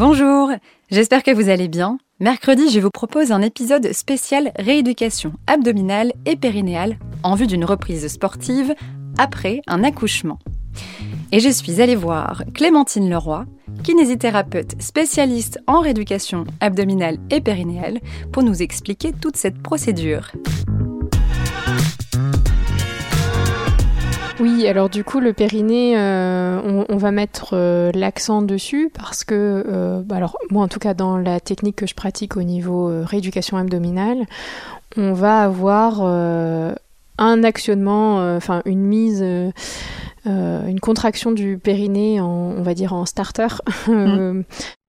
Bonjour, 0.00 0.50
j'espère 0.90 1.22
que 1.22 1.30
vous 1.30 1.50
allez 1.50 1.68
bien. 1.68 1.98
Mercredi, 2.20 2.70
je 2.70 2.80
vous 2.80 2.88
propose 2.88 3.32
un 3.32 3.42
épisode 3.42 3.92
spécial 3.92 4.50
rééducation 4.58 5.34
abdominale 5.46 6.14
et 6.24 6.36
périnéale 6.36 6.98
en 7.22 7.34
vue 7.34 7.46
d'une 7.46 7.66
reprise 7.66 8.08
sportive 8.08 8.74
après 9.18 9.60
un 9.66 9.84
accouchement. 9.84 10.38
Et 11.32 11.38
je 11.38 11.50
suis 11.50 11.82
allée 11.82 11.96
voir 11.96 12.44
Clémentine 12.54 13.10
Leroy, 13.10 13.44
kinésithérapeute 13.84 14.80
spécialiste 14.80 15.60
en 15.66 15.80
rééducation 15.80 16.44
abdominale 16.60 17.18
et 17.30 17.42
périnéale, 17.42 18.00
pour 18.32 18.42
nous 18.42 18.62
expliquer 18.62 19.12
toute 19.12 19.36
cette 19.36 19.62
procédure. 19.62 20.32
Oui, 24.40 24.66
alors 24.66 24.88
du 24.88 25.04
coup, 25.04 25.20
le 25.20 25.34
périnée, 25.34 25.98
euh, 25.98 26.84
on, 26.88 26.96
va 26.96 27.10
mettre 27.10 27.50
euh, 27.52 27.92
l'accent 27.94 28.40
dessus 28.40 28.90
parce 28.92 29.22
que, 29.22 29.64
euh, 29.68 30.00
bah, 30.02 30.16
alors 30.16 30.38
moi 30.50 30.64
en 30.64 30.68
tout 30.68 30.78
cas 30.78 30.94
dans 30.94 31.18
la 31.18 31.40
technique 31.40 31.76
que 31.76 31.86
je 31.86 31.94
pratique 31.94 32.38
au 32.38 32.42
niveau 32.42 32.90
rééducation 33.04 33.58
abdominale, 33.58 34.24
on 34.96 35.12
va 35.12 35.42
avoir 35.42 36.02
un 36.02 37.44
actionnement, 37.44 38.34
enfin 38.34 38.62
une 38.64 38.80
mise, 38.80 39.22
une 40.24 40.80
contraction 40.80 41.32
du 41.32 41.58
périnée, 41.58 42.20
en, 42.20 42.54
on 42.56 42.62
va 42.62 42.74
dire 42.74 42.94
en 42.94 43.04
starter. 43.04 43.48
Mmh. 43.86 44.44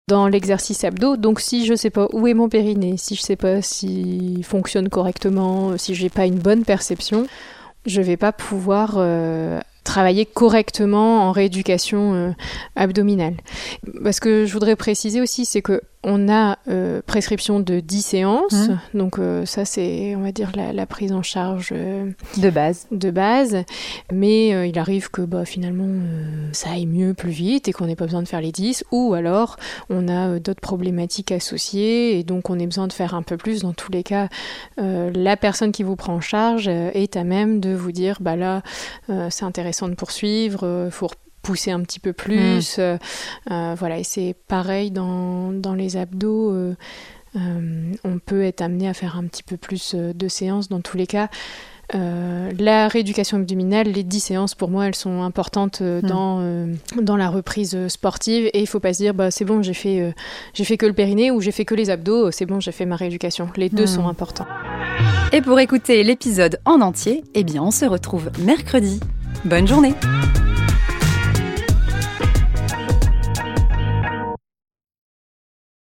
dans 0.07 0.27
l'exercice 0.27 0.84
abdo. 0.84 1.15
Donc 1.15 1.40
si 1.40 1.65
je 1.65 1.73
sais 1.73 1.90
pas 1.90 2.07
où 2.12 2.27
est 2.27 2.34
mon 2.34 2.49
périnée, 2.49 2.95
si 2.98 3.15
je 3.15 3.21
sais 3.21 3.38
pas 3.38 3.62
s'il 3.62 4.43
fonctionne 4.43 4.90
correctement, 4.90 5.77
si 5.77 5.95
j'ai 5.95 6.09
pas 6.09 6.26
une 6.26 6.40
bonne 6.40 6.65
perception, 6.65 7.27
je 7.85 8.02
vais 8.02 8.17
pas 8.17 8.31
pouvoir 8.31 8.95
euh, 8.98 9.59
travailler 9.84 10.26
correctement 10.26 11.27
en 11.27 11.31
rééducation 11.31 12.13
euh, 12.13 12.31
abdominale. 12.76 13.35
Parce 14.04 14.20
que 14.20 14.45
je 14.45 14.54
voudrais 14.54 14.76
préciser 14.76 15.21
aussi, 15.21 15.45
c'est 15.45 15.62
que 15.62 15.82
on 16.04 16.29
a 16.29 16.57
euh, 16.68 17.01
prescription 17.05 17.60
de 17.60 17.79
10 17.79 18.02
séances, 18.02 18.54
mmh. 18.54 18.98
donc 18.98 19.20
euh, 19.20 19.46
ça 19.46 19.65
c'est 19.65 20.15
on 20.15 20.21
va 20.21 20.32
dire 20.32 20.52
la, 20.55 20.85
prise 20.87 21.12
en 21.12 21.21
charge 21.21 21.71
de 21.71 22.49
base. 22.49 22.87
De 22.90 23.12
base, 23.12 23.57
mais 24.12 24.68
il 24.68 24.79
arrive 24.79 25.12
que 25.12 25.21
bah, 25.21 25.46
finalement 25.46 25.87
ça 26.54 26.71
aille 26.71 26.87
mieux 26.87 27.13
plus 27.13 27.29
vite 27.29 27.68
et 27.68 27.71
qu'on 27.71 27.85
n'ait 27.85 27.96
pas 27.96 28.05
besoin 28.05 28.24
de 28.24 28.27
faire 28.27 28.41
les 28.41 28.52
10, 28.52 28.84
ou 28.91 29.13
alors 29.13 29.57
on 29.91 30.07
a 30.07 30.40
d'autres 30.40 30.59
problématiques 30.59 31.32
associées 31.32 32.18
et 32.18 32.24
donc 32.24 32.49
on 32.49 32.59
a 32.59 32.65
besoin 32.65 32.87
de 32.87 32.93
faire 32.93 33.13
un 33.13 33.21
peu 33.21 33.37
plus. 33.37 33.62
Dans 33.62 33.74
tous 33.74 33.91
les 33.91 34.02
cas, 34.02 34.27
la 34.79 35.37
personne 35.37 35.71
qui 35.71 35.84
vous 35.84 35.96
prend 35.96 36.15
en 36.15 36.21
charge 36.21 36.68
est 36.68 37.15
à 37.15 37.24
même 37.24 37.59
de 37.59 37.76
vous 37.76 37.91
dire 37.91 38.18
bah 38.21 38.35
là 38.35 38.63
c'est 39.29 39.46
intéressant 39.46 39.80
de 39.90 39.96
poursuivre, 39.96 40.85
il 40.85 40.91
faut 40.91 41.10
pousser 41.41 41.71
un 41.71 41.82
petit 41.82 41.99
peu 41.99 42.13
plus. 42.13 42.77
Mm. 42.77 42.82
Euh, 42.82 42.98
euh, 43.51 43.76
voilà, 43.77 43.99
et 43.99 44.04
c'est 44.04 44.35
pareil 44.48 44.91
dans, 44.91 45.51
dans, 45.51 45.74
les 45.74 45.98
abdos. 45.98 46.51
Euh, 46.51 46.76
on 48.04 48.20
peut 48.20 48.43
être 48.43 48.62
amené 48.62 48.90
à 48.90 48.93
faire 48.93 49.18
un 49.18 49.26
petit 49.26 49.43
peu 49.43 49.57
plus 49.57 49.96
de 49.96 50.27
séances 50.27 50.68
dans 50.68 50.82
tous 50.82 50.98
les 50.98 51.07
cas. 51.07 51.29
la 51.93 52.87
rééducation 52.90 53.37
abdominale, 53.37 53.87
les 53.87 54.04
10 54.04 54.20
séances, 54.20 54.55
pour 54.55 54.70
moi, 54.70 54.87
elles 54.87 54.96
sont 54.96 55.24
importantes 55.24 55.82
mm. 55.82 56.02
dans, 56.02 56.68
dans 57.02 57.18
la 57.18 57.29
reprise 57.29 57.87
sportive. 57.87 58.48
Et 58.48 58.59
il 58.59 58.63
ne 58.63 58.68
faut 58.68 58.82
pas 58.82 58.93
se 58.93 58.99
dire, 58.99 59.13
bah, 59.13 59.32
c'est 59.32 59.46
bon, 59.46 59.62
j'ai 59.62 59.74
fait, 59.74 60.13
j'ai 60.54 60.65
fait 60.65 60.77
que 60.77 60.85
le 60.85 60.93
périnée 60.93 61.32
ou 61.32 61.40
j'ai 61.40 61.52
fait 61.52 61.65
que 61.65 61.76
les 61.76 61.90
abdos, 61.90 62.32
c'est 62.32 62.46
bon, 62.46 62.59
j'ai 62.59 62.74
fait 62.74 62.85
ma 62.85 62.98
rééducation. 62.98 63.49
Les 63.55 63.70
deux 63.70 63.85
mm. 63.85 63.87
sont 63.87 64.07
importants. 64.09 64.47
Et 65.31 65.41
pour 65.41 65.57
écouter 65.62 66.03
l'épisode 66.03 66.59
en 66.66 66.81
entier, 66.81 67.24
eh 67.34 67.46
bien, 67.46 67.63
on 67.63 67.72
se 67.72 67.85
retrouve 67.85 68.29
mercredi. 68.40 69.00
Bonne 69.44 69.67
journée! 69.67 69.95